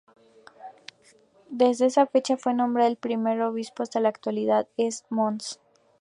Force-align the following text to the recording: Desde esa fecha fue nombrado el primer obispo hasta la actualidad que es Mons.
Desde 1.51 1.85
esa 1.85 2.07
fecha 2.07 2.35
fue 2.35 2.55
nombrado 2.55 2.89
el 2.89 2.95
primer 2.97 3.39
obispo 3.43 3.83
hasta 3.83 3.99
la 3.99 4.09
actualidad 4.09 4.67
que 4.75 4.87
es 4.87 5.05
Mons. 5.11 5.59